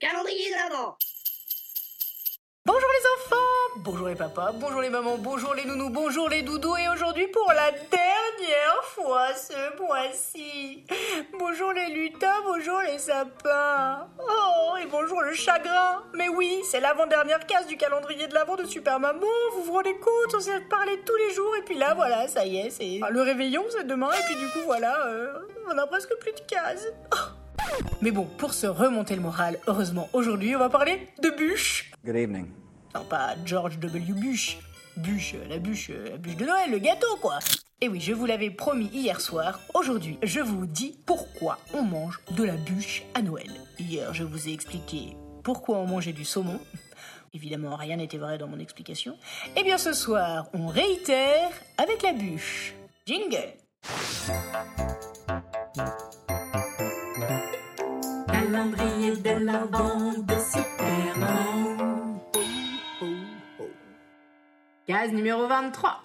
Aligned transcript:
Calendrier 0.00 0.48
de 0.48 0.54
l'Avent. 0.54 0.96
Bonjour 2.64 2.88
les 2.88 3.06
enfants, 3.16 3.80
bonjour 3.84 4.08
les 4.08 4.14
papas, 4.14 4.52
bonjour 4.52 4.80
les 4.80 4.88
mamans, 4.88 5.18
bonjour 5.18 5.54
les 5.54 5.64
nounous, 5.64 5.90
bonjour 5.90 6.28
les 6.28 6.42
doudous 6.42 6.76
et 6.76 6.88
aujourd'hui 6.88 7.26
pour 7.28 7.52
la 7.52 7.70
dernière 7.70 8.84
fois 8.84 9.34
ce 9.34 9.76
mois-ci. 9.78 10.86
Bonjour 11.38 11.72
les 11.72 11.88
lutins, 11.88 12.40
bonjour 12.44 12.80
les 12.80 12.98
sapins. 12.98 14.08
Oh, 14.18 14.76
et 14.80 14.86
bonjour 14.86 15.20
le 15.20 15.34
chagrin. 15.34 16.02
Mais 16.14 16.28
oui, 16.28 16.62
c'est 16.64 16.80
l'avant-dernière 16.80 17.46
case 17.46 17.66
du 17.66 17.76
calendrier 17.76 18.26
de 18.26 18.34
l'avant 18.34 18.56
de 18.56 18.64
Super 18.64 19.00
Maman. 19.00 19.26
Vous 19.54 19.64
vous 19.64 19.72
rendez 19.72 19.98
compte, 19.98 20.34
on 20.34 20.40
s'est 20.40 20.60
parlé 20.70 20.98
tous 21.04 21.16
les 21.16 21.34
jours 21.34 21.56
et 21.56 21.62
puis 21.62 21.76
là 21.76 21.92
voilà, 21.94 22.26
ça 22.28 22.46
y 22.46 22.58
est, 22.58 22.70
c'est 22.70 23.00
le 23.06 23.20
réveillon, 23.20 23.64
c'est 23.70 23.86
demain 23.86 24.10
et 24.12 24.22
puis 24.24 24.36
du 24.36 24.46
coup 24.50 24.60
voilà, 24.64 25.06
euh, 25.06 25.32
on 25.70 25.76
a 25.76 25.86
presque 25.86 26.14
plus 26.20 26.32
de 26.32 26.40
cases. 26.40 26.86
Oh. 27.14 27.29
Mais 28.00 28.10
bon, 28.10 28.26
pour 28.38 28.54
se 28.54 28.66
remonter 28.66 29.14
le 29.14 29.22
moral, 29.22 29.58
heureusement 29.66 30.08
aujourd'hui 30.12 30.54
on 30.56 30.58
va 30.58 30.68
parler 30.68 31.08
de 31.22 31.30
bûches. 31.30 31.90
Good 32.04 32.16
evening. 32.16 32.46
Non, 32.94 33.04
pas 33.04 33.34
George 33.44 33.78
W. 33.78 34.12
Bush. 34.12 34.58
Bûche, 34.96 35.34
la 35.48 35.58
bûche, 35.58 35.90
la 35.90 36.16
bûche 36.16 36.36
de 36.36 36.44
Noël, 36.44 36.70
le 36.70 36.78
gâteau, 36.78 37.16
quoi. 37.20 37.38
Et 37.80 37.88
oui, 37.88 38.00
je 38.00 38.12
vous 38.12 38.26
l'avais 38.26 38.50
promis 38.50 38.90
hier 38.92 39.20
soir. 39.20 39.60
Aujourd'hui, 39.72 40.18
je 40.22 40.40
vous 40.40 40.66
dis 40.66 40.98
pourquoi 41.06 41.58
on 41.72 41.82
mange 41.82 42.20
de 42.32 42.44
la 42.44 42.56
bûche 42.56 43.04
à 43.14 43.22
Noël. 43.22 43.48
Hier, 43.78 44.12
je 44.12 44.24
vous 44.24 44.48
ai 44.48 44.52
expliqué 44.52 45.16
pourquoi 45.42 45.78
on 45.78 45.86
mangeait 45.86 46.12
du 46.12 46.24
saumon. 46.24 46.60
Évidemment, 47.32 47.76
rien 47.76 47.96
n'était 47.96 48.18
vrai 48.18 48.36
dans 48.36 48.48
mon 48.48 48.58
explication. 48.58 49.16
Eh 49.56 49.62
bien, 49.62 49.78
ce 49.78 49.92
soir, 49.92 50.48
on 50.52 50.66
réitère 50.66 51.50
avec 51.78 52.02
la 52.02 52.12
bûche. 52.12 52.74
Jingle. 53.06 53.54
Calendrier 58.60 59.12
de 59.12 60.26
de 60.26 60.34
Super 60.34 61.18
Maman. 61.18 62.20
Case 64.86 65.12
numéro 65.12 65.46
23. 65.46 66.02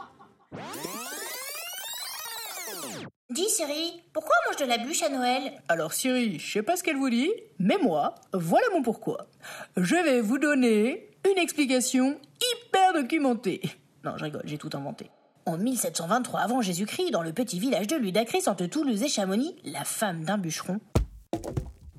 Dis 3.30 3.50
Siri, 3.50 4.04
pourquoi 4.14 4.34
on 4.38 4.52
mange 4.52 4.62
de 4.62 4.66
la 4.68 4.78
bûche 4.78 5.04
à 5.04 5.10
Noël? 5.10 5.52
Alors 5.68 5.92
Siri, 5.92 6.40
je 6.40 6.50
sais 6.54 6.64
pas 6.64 6.78
ce 6.78 6.84
qu'elle 6.84 6.96
vous 6.96 7.10
dit, 7.10 7.30
mais 7.60 7.78
moi, 7.78 8.16
voilà 8.32 8.68
mon 8.72 8.82
pourquoi. 8.82 9.28
Je 9.76 9.96
vais 9.96 10.22
vous 10.22 10.38
donner 10.38 11.10
une 11.30 11.38
explication 11.38 12.18
hyper 12.40 12.94
documentée. 12.94 13.64
Non, 14.06 14.14
je 14.16 14.24
rigole, 14.24 14.44
j'ai 14.46 14.58
tout 14.58 14.70
inventé. 14.74 15.12
En 15.46 15.58
1723 15.58 16.40
avant 16.40 16.62
Jésus-Christ, 16.62 17.12
dans 17.12 17.22
le 17.22 17.34
petit 17.34 17.60
village 17.60 17.88
de 17.88 17.98
Ludacris 17.98 18.48
entre 18.48 18.66
Toulouse 18.68 19.04
et 19.04 19.10
Chamonix, 19.10 19.58
la 19.66 19.84
femme 19.84 20.24
d'un 20.24 20.38
bûcheron 20.38 20.80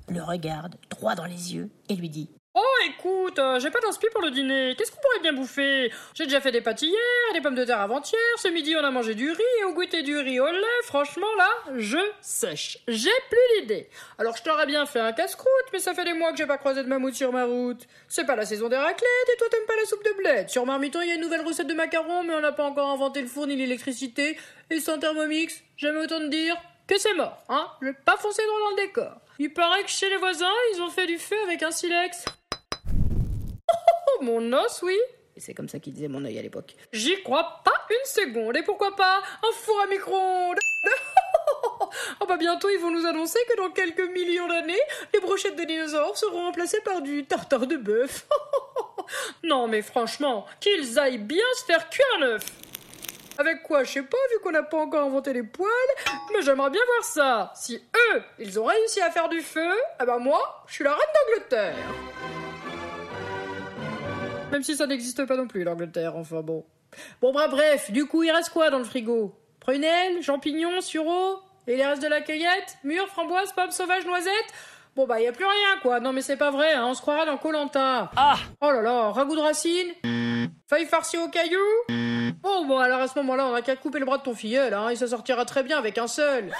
le 0.09 0.23
regarde 0.23 0.75
droit 0.89 1.15
dans 1.15 1.25
les 1.25 1.55
yeux 1.55 1.69
et 1.89 1.95
lui 1.95 2.09
dit 2.09 2.29
Oh, 2.59 2.83
écoute, 2.87 3.37
euh, 3.37 3.59
j'ai 3.59 3.69
pas 3.69 3.79
d'inspi 3.79 4.07
pour 4.11 4.23
le 4.23 4.31
dîner. 4.31 4.73
Qu'est-ce 4.75 4.91
qu'on 4.91 4.99
pourrait 4.99 5.19
bien 5.21 5.33
bouffer? 5.33 5.93
J'ai 6.15 6.23
déjà 6.23 6.41
fait 6.41 6.51
des 6.51 6.61
pâtes 6.61 6.81
hier, 6.81 6.97
des 7.35 7.39
pommes 7.39 7.53
de 7.53 7.63
terre 7.63 7.81
avant-hier. 7.81 8.19
Ce 8.37 8.47
midi, 8.47 8.75
on 8.75 8.83
a 8.83 8.89
mangé 8.89 9.13
du 9.13 9.29
riz 9.29 9.43
et 9.61 9.63
au 9.65 9.73
goûter 9.73 10.01
du 10.01 10.17
riz 10.17 10.39
au 10.39 10.47
lait. 10.47 10.81
Franchement, 10.81 11.27
là, 11.37 11.49
je 11.75 11.99
sèche. 12.19 12.79
J'ai 12.87 13.11
plus 13.29 13.61
l'idée. 13.61 13.89
Alors, 14.17 14.35
je 14.35 14.41
t'aurais 14.41 14.65
bien 14.65 14.87
fait 14.87 14.99
un 14.99 15.11
casse-croûte, 15.11 15.67
mais 15.71 15.77
ça 15.77 15.93
fait 15.93 16.03
des 16.03 16.13
mois 16.13 16.31
que 16.31 16.37
j'ai 16.37 16.47
pas 16.47 16.57
croisé 16.57 16.81
de 16.81 16.87
mammouth 16.87 17.13
sur 17.13 17.31
ma 17.31 17.45
route. 17.45 17.85
C'est 18.07 18.25
pas 18.25 18.35
la 18.35 18.45
saison 18.47 18.69
des 18.69 18.77
raclettes 18.77 19.29
et 19.31 19.37
toi, 19.37 19.47
t'aimes 19.51 19.67
pas 19.67 19.75
la 19.75 19.85
soupe 19.85 20.03
de 20.03 20.17
bled. 20.17 20.49
Sur 20.49 20.65
Marmiton, 20.65 21.01
il 21.01 21.09
y 21.09 21.11
a 21.11 21.15
une 21.15 21.21
nouvelle 21.21 21.45
recette 21.45 21.67
de 21.67 21.75
macarons, 21.75 22.23
mais 22.23 22.33
on 22.33 22.41
n'a 22.41 22.53
pas 22.53 22.65
encore 22.65 22.89
inventé 22.89 23.21
le 23.21 23.27
four 23.27 23.45
ni 23.45 23.55
l'électricité. 23.55 24.35
Et 24.71 24.79
sans 24.79 24.97
Thermomix, 24.97 25.61
j'aime 25.75 25.97
autant 25.97 26.17
te 26.17 26.29
dire 26.29 26.55
que 26.87 26.97
c'est 26.97 27.13
mort, 27.13 27.43
hein 27.49 27.67
Je 27.81 27.87
vais 27.87 27.93
pas 27.93 28.17
foncer 28.17 28.41
droit 28.47 28.59
dans 28.61 28.81
le 28.81 28.87
décor. 28.87 29.21
Il 29.39 29.53
paraît 29.53 29.83
que 29.83 29.89
chez 29.89 30.09
les 30.09 30.17
voisins, 30.17 30.53
ils 30.73 30.81
ont 30.81 30.89
fait 30.89 31.05
du 31.05 31.19
feu 31.19 31.35
avec 31.43 31.61
un 31.61 31.71
silex. 31.71 32.25
Oh, 34.19 34.23
mon 34.23 34.51
os, 34.53 34.81
oui. 34.81 34.97
C'est 35.37 35.53
comme 35.53 35.69
ça 35.69 35.77
qu'il 35.79 35.93
disait 35.93 36.07
mon 36.07 36.25
œil 36.25 36.39
à 36.39 36.41
l'époque. 36.41 36.75
J'y 36.91 37.21
crois 37.21 37.61
pas 37.63 37.85
une 37.91 38.05
seconde. 38.05 38.57
Et 38.57 38.63
pourquoi 38.63 38.95
pas 38.95 39.17
un 39.19 39.53
four 39.53 39.79
à 39.81 39.87
micro-ondes? 39.87 40.57
Oh 42.19 42.25
bah 42.27 42.37
bientôt 42.37 42.69
ils 42.69 42.79
vont 42.79 42.91
nous 42.91 43.05
annoncer 43.05 43.39
que 43.49 43.57
dans 43.57 43.69
quelques 43.69 44.11
millions 44.11 44.47
d'années, 44.47 44.79
les 45.13 45.19
brochettes 45.19 45.55
de 45.55 45.63
dinosaures 45.63 46.17
seront 46.17 46.45
remplacées 46.45 46.81
par 46.81 47.01
du 47.01 47.25
tartare 47.25 47.67
de 47.67 47.77
bœuf. 47.77 48.27
non 49.43 49.67
mais 49.67 49.81
franchement, 49.81 50.45
qu'ils 50.59 50.99
aillent 50.99 51.17
bien 51.17 51.45
se 51.59 51.65
faire 51.65 51.89
cuire 51.89 52.05
un 52.19 52.21
œuf. 52.23 52.43
Avec 53.39 53.61
quoi, 53.61 53.83
je 53.83 53.91
sais 53.91 54.01
pas, 54.01 54.17
vu 54.31 54.39
qu'on 54.43 54.51
n'a 54.51 54.63
pas 54.63 54.77
encore 54.77 55.05
inventé 55.05 55.31
les 55.31 55.43
poêles, 55.43 55.69
mais 56.33 56.41
j'aimerais 56.41 56.71
bien 56.71 56.81
voir 56.87 57.03
ça. 57.03 57.51
Si 57.55 57.75
eux, 57.75 58.23
ils 58.39 58.59
ont 58.59 58.65
réussi 58.65 58.99
à 58.99 59.11
faire 59.11 59.29
du 59.29 59.41
feu, 59.41 59.73
eh 60.01 60.05
ben 60.05 60.17
moi, 60.17 60.63
je 60.67 60.73
suis 60.73 60.83
la 60.83 60.91
reine 60.91 60.99
d'Angleterre. 61.13 61.75
Même 64.51 64.63
si 64.63 64.75
ça 64.75 64.87
n'existe 64.87 65.23
pas 65.25 65.35
non 65.35 65.47
plus, 65.47 65.63
l'Angleterre, 65.63 66.15
enfin 66.15 66.41
bon. 66.41 66.65
Bon, 67.21 67.31
bah 67.31 67.47
bref, 67.47 67.91
du 67.91 68.07
coup, 68.07 68.23
il 68.23 68.31
reste 68.31 68.49
quoi 68.49 68.71
dans 68.71 68.79
le 68.79 68.85
frigo? 68.85 69.35
Prunelles, 69.59 70.23
champignons, 70.23 70.81
sureau 70.81 71.39
Et 71.67 71.75
les 71.75 71.85
restes 71.85 72.01
de 72.01 72.07
la 72.07 72.21
cueillette? 72.21 72.77
Mûres, 72.83 73.07
framboises, 73.07 73.51
pommes 73.51 73.71
sauvages, 73.71 74.05
noisettes? 74.05 74.53
Bon, 74.97 75.05
bah, 75.05 75.21
y 75.21 75.27
a 75.27 75.31
plus 75.31 75.45
rien, 75.45 75.79
quoi. 75.83 75.99
Non, 75.99 76.11
mais 76.11 76.23
c'est 76.23 76.37
pas 76.37 76.49
vrai, 76.49 76.73
hein, 76.73 76.87
on 76.87 76.95
se 76.95 77.01
croira 77.01 77.23
dans 77.23 77.37
Colanta. 77.37 78.09
Ah 78.15 78.35
Oh 78.61 78.71
là 78.71 78.81
là, 78.81 79.11
ragoût 79.11 79.35
de 79.35 79.41
racine 79.41 79.93
Feuilles 80.67 80.87
farcies 80.87 81.19
au 81.19 81.27
caillou 81.27 81.59
Oh, 82.43 82.65
bon, 82.67 82.79
alors 82.79 83.01
à 83.01 83.07
ce 83.07 83.17
moment-là, 83.19 83.45
on 83.45 83.53
a 83.53 83.61
qu'à 83.61 83.75
couper 83.75 83.99
le 83.99 84.05
bras 84.05 84.17
de 84.17 84.23
ton 84.23 84.33
filleul, 84.33 84.73
hein, 84.73 84.89
et 84.89 84.95
ça 84.95 85.05
sortira 85.05 85.45
très 85.45 85.61
bien 85.61 85.77
avec 85.77 85.99
un 85.99 86.07
seul. 86.07 86.51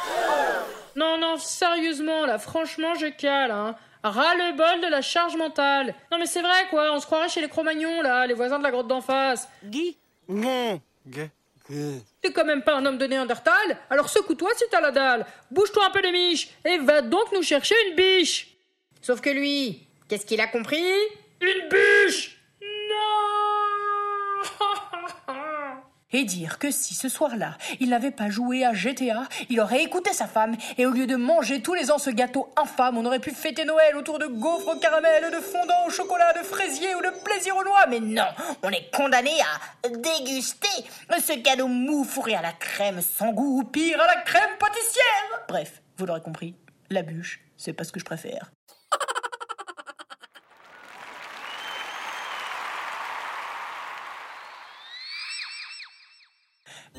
Non, 0.96 1.18
non, 1.18 1.38
sérieusement, 1.38 2.28
là, 2.28 2.38
franchement, 2.38 2.94
je 2.94 3.08
cale, 3.08 3.50
hein. 3.50 3.76
Ras-le-bol 4.04 4.82
de 4.82 4.88
la 4.88 5.02
charge 5.02 5.36
mentale. 5.36 5.96
Non, 6.12 6.20
mais 6.20 6.28
c'est 6.28 6.44
vrai, 6.44 6.68
quoi, 6.70 6.92
on 6.94 7.00
se 7.00 7.08
croirait 7.08 7.30
chez 7.30 7.42
les 7.42 7.50
Cro-Magnons, 7.50 8.04
là, 8.04 8.28
les 8.28 8.36
voisins 8.36 8.60
de 8.60 8.64
la 8.64 8.70
grotte 8.70 8.88
d'en 8.88 9.02
face. 9.02 9.50
Guy 9.64 9.98
T'es 12.22 12.32
quand 12.32 12.46
même 12.46 12.62
pas 12.62 12.76
un 12.76 12.86
homme 12.86 12.98
de 12.98 13.06
Néandertal 13.06 13.78
Alors 13.90 14.10
secoue-toi 14.10 14.50
si 14.56 14.64
t'as 14.72 14.82
la 14.82 14.92
dalle. 14.92 15.26
Bouge-toi 15.52 15.86
un 15.86 15.90
peu 15.92 16.02
les 16.02 16.12
miches 16.12 16.50
et 16.66 16.78
va 16.78 17.02
donc 17.02 17.32
nous 17.34 17.44
chercher 17.44 17.76
une 17.90 17.96
biche. 17.96 18.48
Sauf 19.02 19.22
que 19.22 19.30
lui, 19.30 19.88
qu'est-ce 20.08 20.26
qu'il 20.26 20.40
a 20.42 20.48
compris? 20.48 20.84
Une 21.42 21.70
bûche 21.70 21.97
Et 26.14 26.24
dire 26.24 26.58
que 26.58 26.72
si 26.72 26.94
ce 26.94 27.10
soir-là, 27.10 27.58
il 27.82 27.90
n'avait 27.90 28.12
pas 28.12 28.30
joué 28.30 28.64
à 28.64 28.74
GTA, 28.74 29.28
il 29.50 29.60
aurait 29.60 29.84
écouté 29.84 30.14
sa 30.14 30.26
femme, 30.26 30.56
et 30.78 30.86
au 30.86 30.92
lieu 30.92 31.06
de 31.06 31.18
manger 31.18 31.62
tous 31.62 31.74
les 31.74 31.92
ans 31.92 31.98
ce 31.98 32.10
gâteau 32.10 32.48
infâme, 32.56 32.98
on 32.98 33.06
aurait 33.06 33.20
pu 33.20 33.32
fêter 33.32 33.66
Noël 33.66 33.98
autour 33.98 34.18
de 34.18 34.28
gaufres 34.28 34.70
au 34.70 34.80
caramel, 34.80 35.30
de 35.32 35.42
fondant 35.42 35.86
au 35.86 35.90
chocolat, 35.90 36.32
de 36.32 36.44
fraisier 36.46 36.96
ou 36.96 37.02
de 37.02 37.10
plaisir 37.26 37.58
aux 37.58 37.64
noix. 37.66 37.86
Mais 37.88 38.00
non, 38.00 38.28
on 38.64 38.70
est 38.70 38.90
condamné 38.96 39.34
à 39.42 39.90
déguster 39.90 40.86
ce 41.20 41.42
cadeau 41.42 41.68
mou 41.68 42.06
fourré 42.06 42.36
à 42.36 42.42
la 42.42 42.54
crème 42.54 43.02
sans 43.02 43.34
goût, 43.34 43.60
ou 43.60 43.64
pire, 43.66 44.00
à 44.00 44.08
la 44.08 44.22
crème 44.22 44.58
pâtissière. 44.58 45.46
Bref, 45.50 45.82
vous 45.98 46.06
l'aurez 46.06 46.22
compris, 46.22 46.56
la 46.90 47.02
bûche, 47.02 47.42
c'est 47.58 47.74
pas 47.74 47.84
ce 47.84 47.92
que 47.92 48.00
je 48.00 48.06
préfère. 48.06 48.52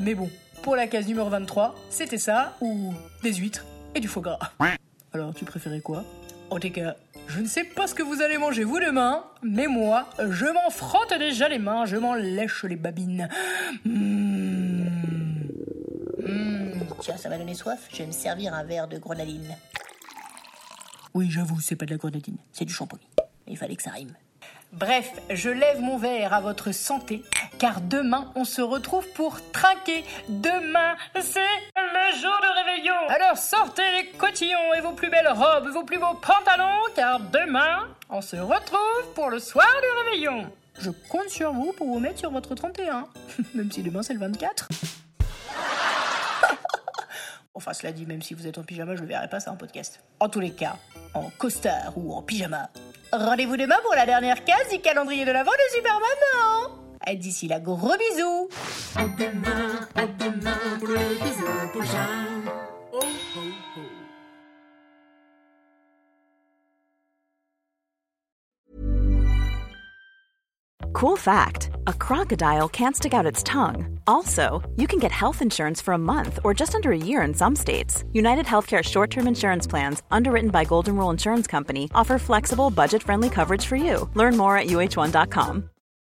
Mais 0.01 0.15
bon, 0.15 0.31
pour 0.63 0.77
la 0.77 0.87
case 0.87 1.07
numéro 1.07 1.29
23, 1.29 1.75
c'était 1.91 2.19
ça, 2.19 2.57
ou 2.61 2.95
des 3.23 3.35
huîtres 3.35 3.65
et 3.95 4.01
du 4.01 4.09
foie 4.09 4.23
gras. 4.23 4.39
Alors, 5.13 5.35
tu 5.35 5.45
préférais 5.45 5.81
quoi? 5.81 6.05
En 6.51 6.59
tout 6.59 6.71
cas, 6.71 6.97
je 7.27 7.41
ne 7.41 7.47
sais 7.47 7.65
pas 7.65 7.87
ce 7.87 7.95
que 7.95 8.03
vous 8.03 8.23
allez 8.23 8.39
manger 8.39 8.65
vous 8.65 8.79
demain, 8.79 9.25
mais 9.43 9.67
moi, 9.67 10.09
je 10.31 10.47
m'en 10.47 10.71
frotte 10.71 11.13
déjà 11.19 11.49
les 11.49 11.59
mains, 11.59 11.85
je 11.85 11.97
m'en 11.97 12.15
lèche 12.15 12.65
les 12.65 12.77
babines. 12.77 13.29
Mmh. 13.85 14.85
Mmh, 16.27 16.73
Tiens, 17.01 17.17
ça 17.17 17.29
m'a 17.29 17.39
donné 17.39 17.55
soif, 17.55 17.89
je 17.93 17.99
vais 17.99 18.07
me 18.07 18.13
servir 18.13 18.55
un 18.55 18.65
verre 18.65 18.89
de 18.89 18.99
grenadine. 18.99 19.57
Oui, 21.15 21.31
j'avoue, 21.31 21.61
c'est 21.61 21.77
pas 21.77 21.87
de 21.87 21.91
la 21.93 21.97
grenadine, 21.97 22.37
c'est 22.53 22.65
du 22.65 22.73
shampoing. 22.73 22.99
Il 23.47 23.57
fallait 23.57 23.77
que 23.77 23.83
ça 23.83 23.91
rime. 23.91 24.15
Bref, 24.73 25.13
je 25.31 25.49
lève 25.49 25.81
mon 25.81 25.97
verre 25.97 26.35
à 26.35 26.41
votre 26.41 26.73
santé, 26.73 27.23
car 27.59 27.81
demain 27.81 28.31
on 28.35 28.45
se 28.45 28.63
retrouve 28.63 29.07
pour 29.15 29.39
trinquer. 29.53 30.05
Demain, 30.29 30.97
c'est 31.21 31.41
le 31.75 32.21
jour 32.21 32.39
de 32.43 32.71
réveillon. 32.71 32.95
Alors 33.09 33.37
sortez 33.37 33.83
les 33.97 34.11
cotillons 34.13 34.75
et 34.77 34.81
vos 34.81 34.93
plus 34.93 35.11
belles 35.11 35.29
robes, 35.29 35.69
vos 35.73 35.85
plus 35.85 35.99
beaux 35.99 36.15
pantalons, 36.15 36.85
car 36.95 37.21
demain 37.21 37.89
on 38.09 38.21
se 38.21 38.37
retrouve 38.37 39.13
pour 39.15 39.31
le 39.31 39.39
soir 39.39 39.69
du 39.83 40.05
réveillon. 40.05 40.51
Je 40.81 40.91
compte 41.09 41.29
sur 41.29 41.53
vous 41.53 41.73
pour 41.73 41.89
vous 41.89 41.99
mettre 41.99 42.19
sur 42.19 42.31
votre 42.31 42.55
31, 42.55 43.09
même 43.55 43.71
si 43.71 43.83
demain 43.83 44.03
c'est 44.03 44.15
le 44.15 44.21
24. 44.21 44.69
Enfin, 47.55 47.73
cela 47.75 47.93
dit, 47.93 48.07
même 48.07 48.23
si 48.23 48.35
vous 48.35 48.47
êtes 48.47 48.59
en 48.59 48.63
pyjama, 48.63 48.95
je 48.95 49.03
ne 49.03 49.07
verrai 49.09 49.29
pas 49.29 49.41
ça 49.41 49.51
en 49.51 49.57
podcast. 49.57 50.01
En 50.21 50.29
tous 50.29 50.41
les 50.41 50.53
cas, 50.53 50.77
en 51.15 51.31
costard 51.31 51.93
ou 51.97 52.15
en 52.15 52.23
pyjama. 52.23 52.71
Rendez-vous 53.13 53.57
demain 53.57 53.79
pour 53.83 53.95
la 53.95 54.07
dernière 54.07 54.45
case 54.45 54.69
du 54.71 54.81
calendrier 54.81 55.25
de 55.25 55.33
l'avant 55.33 55.51
de 55.51 55.75
Super 55.75 55.95
Maman. 55.95 56.78
Et 57.11 57.17
D'ici 57.17 57.49
là, 57.49 57.59
gros 57.59 57.97
bisous. 57.97 58.49
Cool 70.93 71.17
fact 71.17 71.71
a 71.87 71.93
crocodile 71.93 72.69
can't 72.69 72.97
stick 72.97 73.15
out 73.15 73.25
its 73.25 73.43
tongue. 73.43 74.01
Also, 74.07 74.61
you 74.77 74.87
can 74.87 74.99
get 74.99 75.13
health 75.13 75.41
insurance 75.41 75.81
for 75.81 75.95
a 75.95 75.99
month 75.99 76.41
or 76.45 76.53
just 76.53 76.75
under 76.75 76.93
a 76.93 76.99
year 76.99 77.23
in 77.23 77.33
some 77.33 77.57
states. 77.57 78.05
United 78.13 78.47
Healthcare 78.47 78.83
short 78.83 79.11
term 79.11 79.27
insurance 79.27 79.67
plans, 79.67 80.03
underwritten 80.11 80.51
by 80.51 80.65
Golden 80.65 80.97
Rule 80.97 81.11
Insurance 81.11 81.47
Company, 81.47 81.89
offer 81.95 82.19
flexible, 82.19 82.71
budget 82.71 83.03
friendly 83.03 83.31
coverage 83.31 83.65
for 83.65 83.77
you. 83.77 84.11
Learn 84.15 84.37
more 84.37 84.59
at 84.59 84.67
uh1.com. 84.67 85.71